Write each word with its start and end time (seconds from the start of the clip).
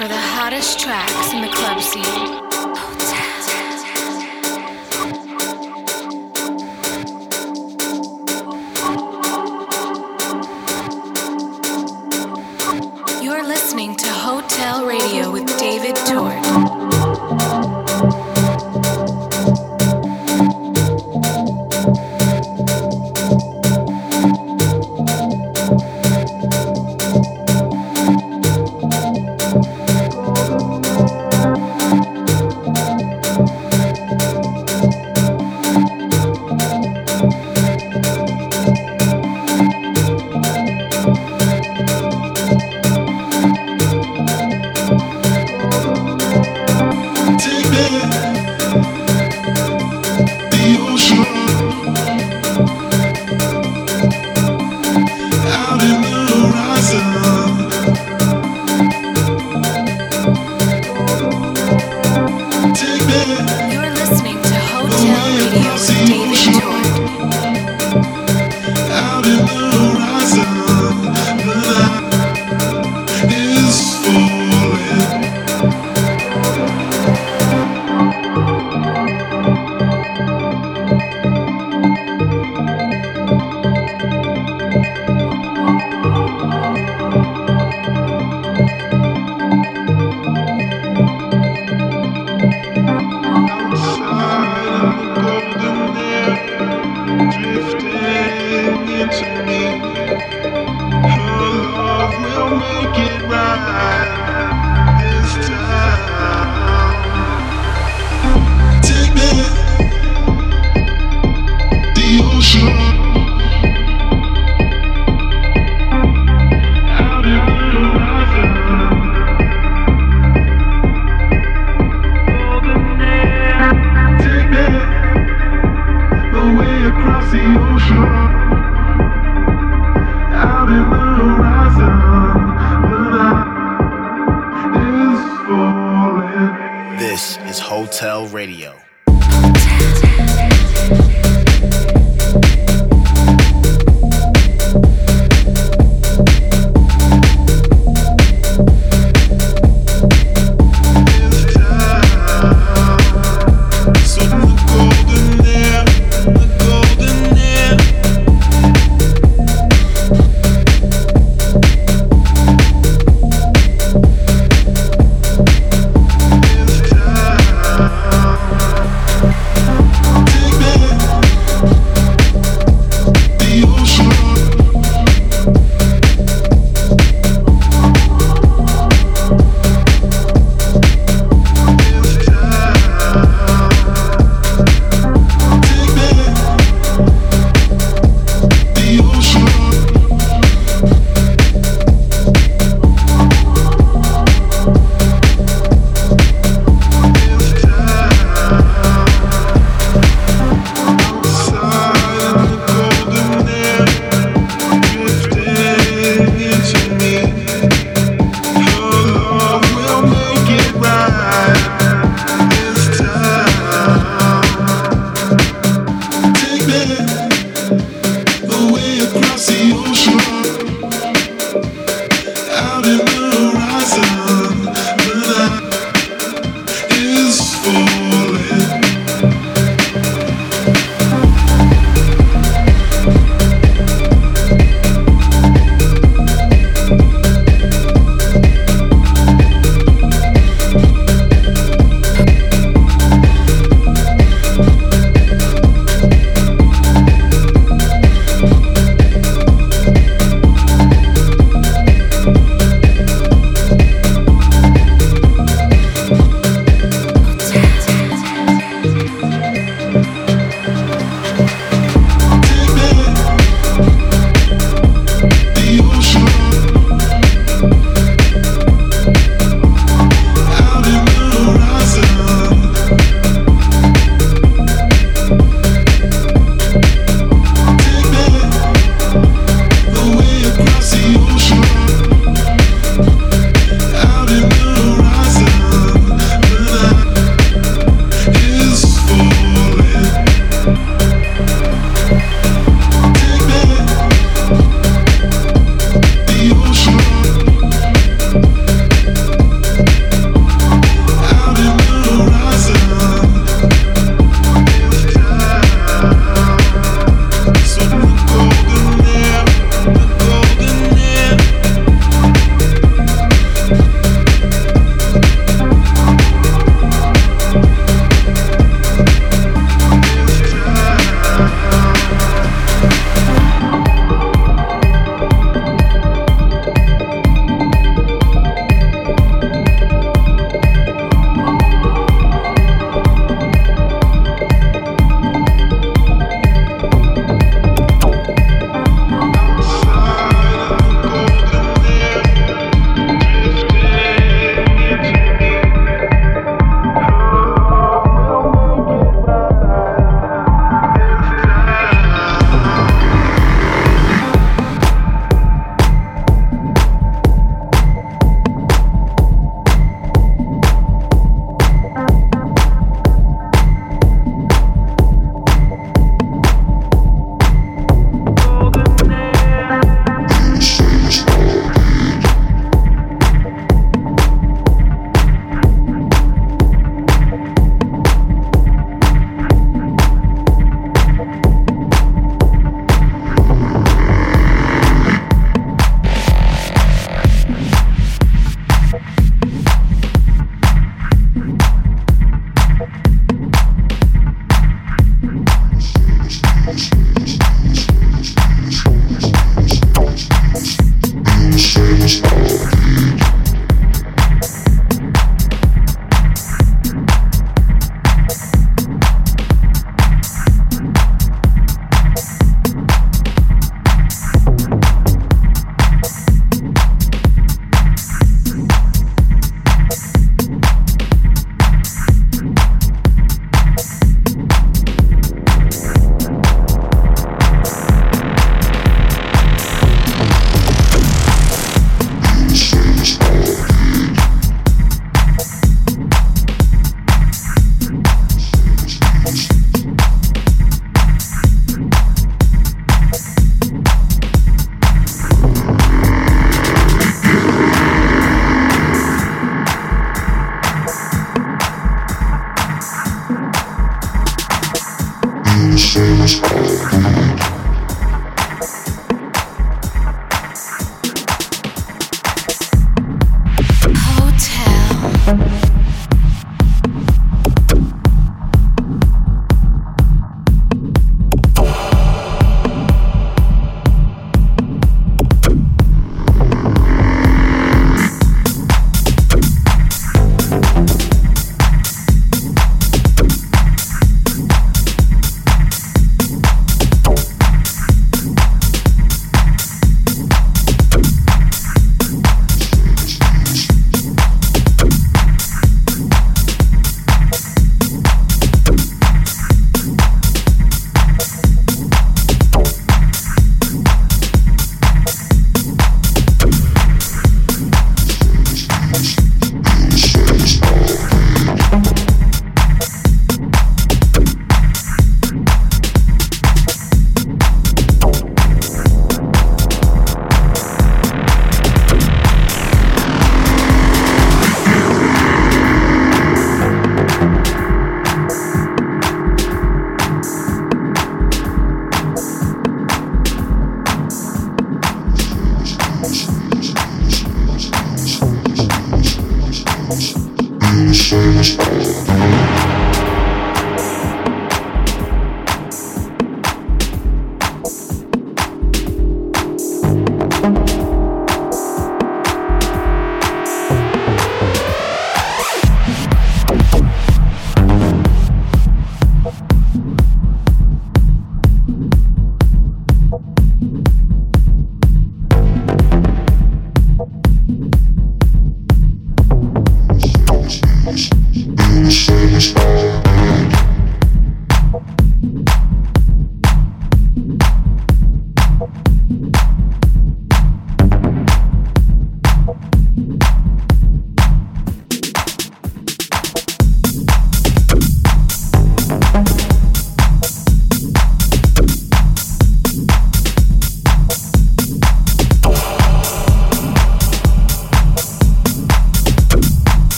For 0.00 0.08
the 0.08 0.16
hottest 0.16 0.80
tracks 0.80 1.34
in 1.34 1.42
the 1.42 1.48
club 1.48 1.78
scene. 1.78 2.49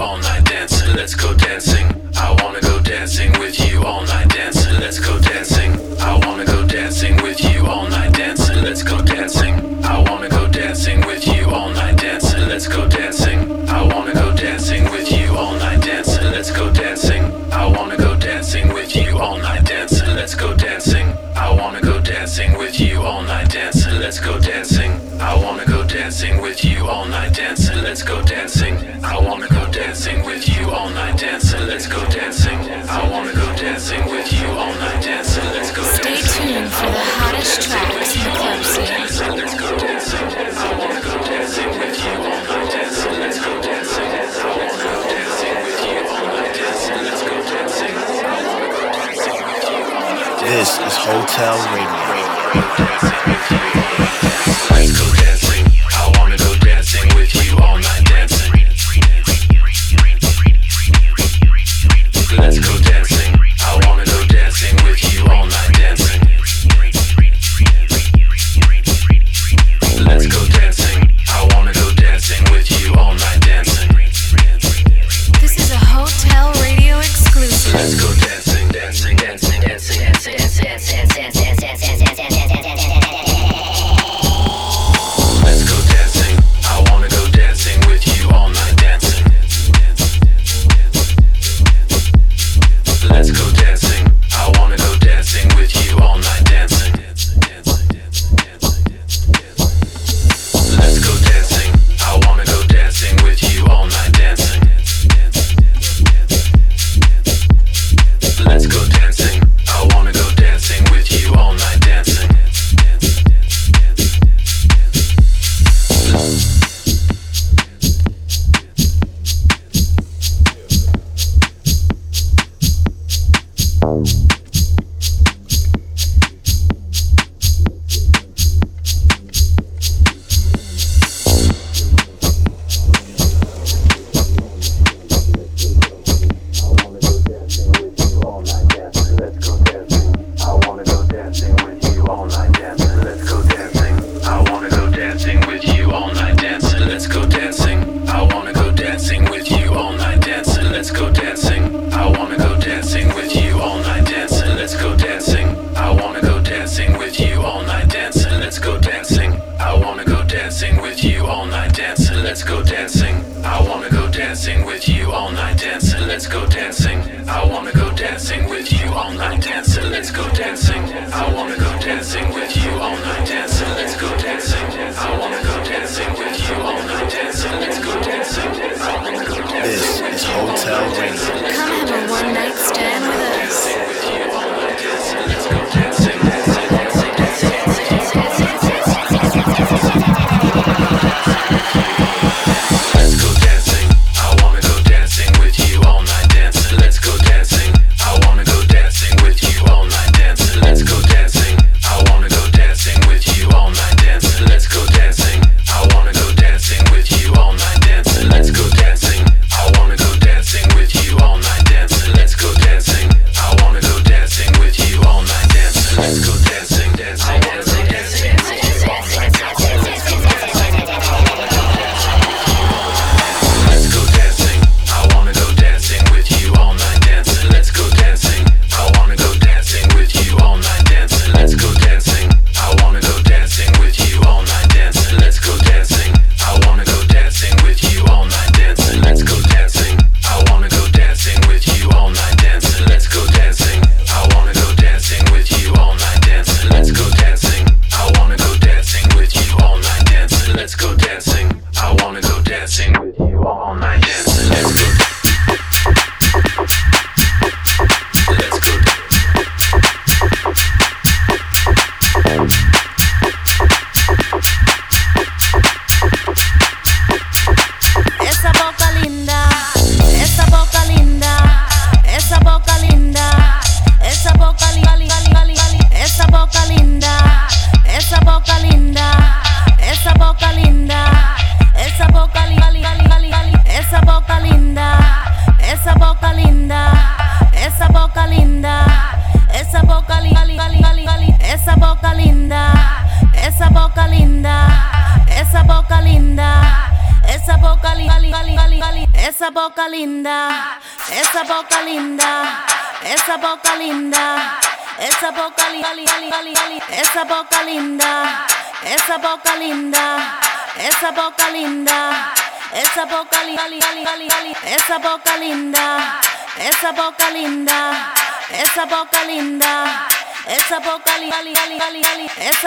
All 0.00 0.16
night 0.16 0.39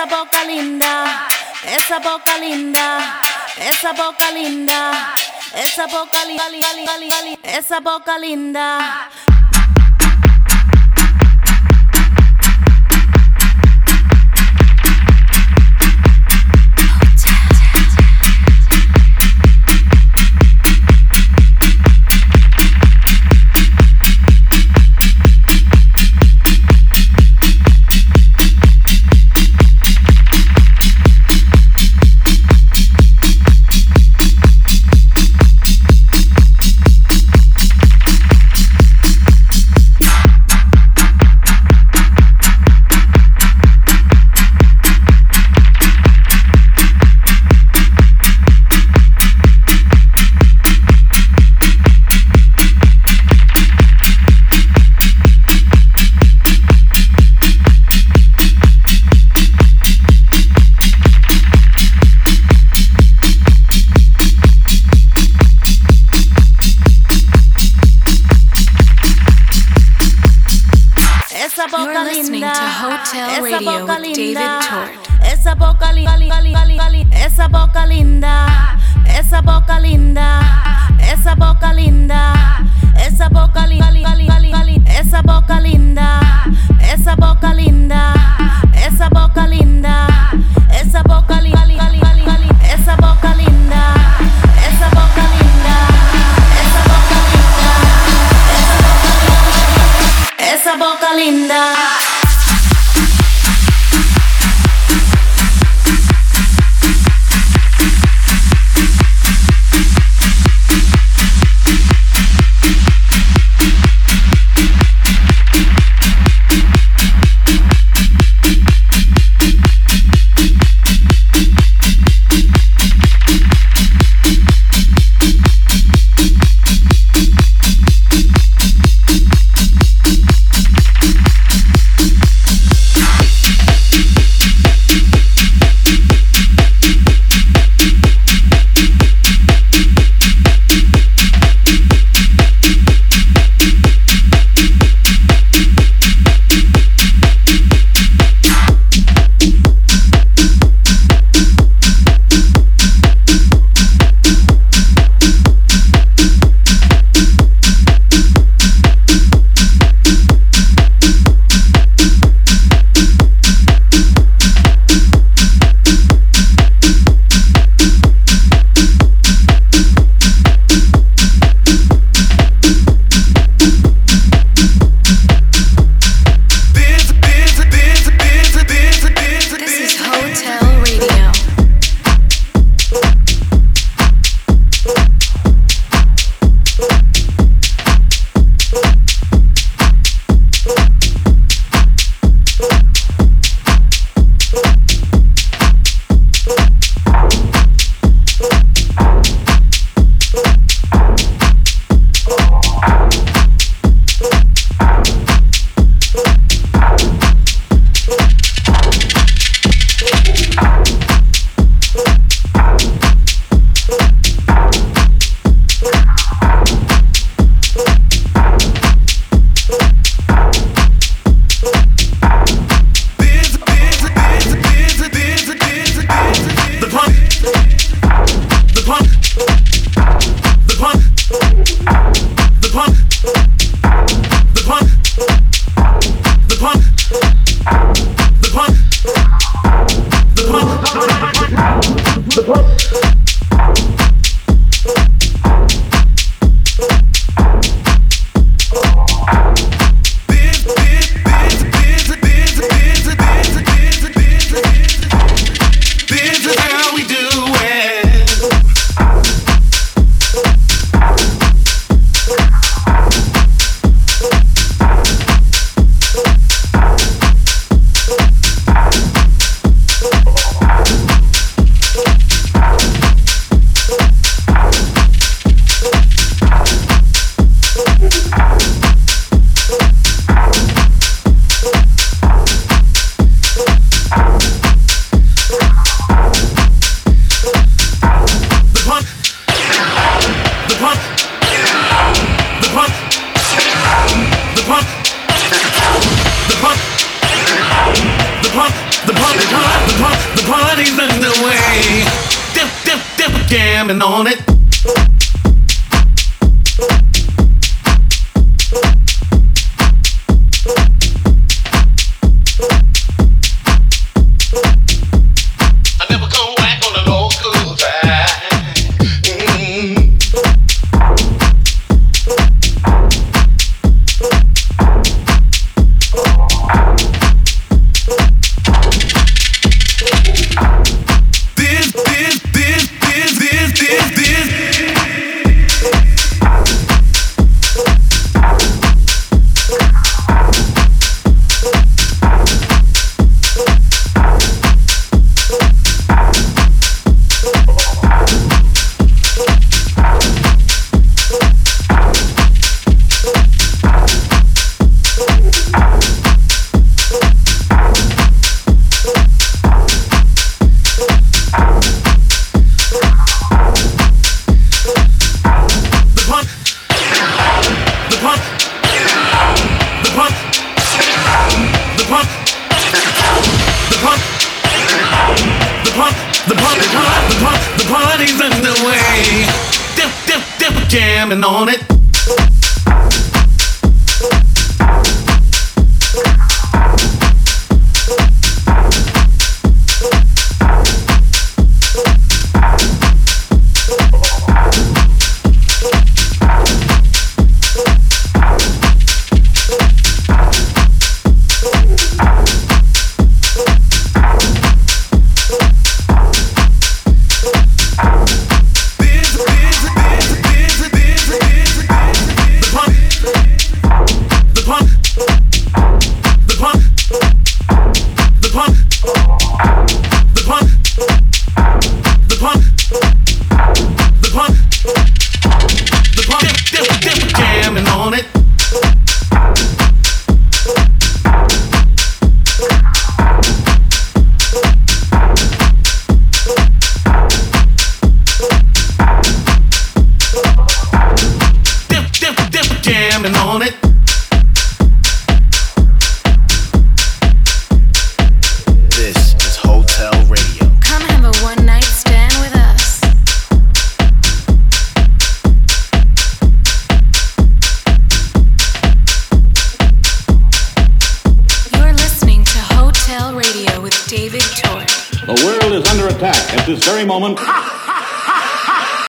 esa 0.03 0.17
boca 0.17 0.43
linda, 0.43 1.27
esa 1.63 1.99
boca 1.99 2.37
linda, 2.37 3.21
esa 3.55 3.93
boca 3.93 4.31
linda, 4.31 5.13
esa 5.55 5.87
boca 5.87 6.25
linda, 6.25 7.39
esa 7.43 7.79
boca 7.79 8.17
linda. 8.17 9.09